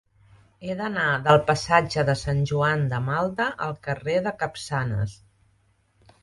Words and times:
He 0.67 0.75
d'anar 0.77 1.03
del 1.27 1.37
passatge 1.49 2.05
de 2.07 2.15
Sant 2.21 2.41
Joan 2.53 2.87
de 2.95 3.03
Malta 3.11 3.47
al 3.67 3.77
carrer 3.89 4.17
de 4.29 4.35
Capçanes. 4.41 5.15